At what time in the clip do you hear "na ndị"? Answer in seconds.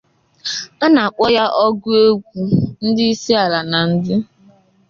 3.71-4.15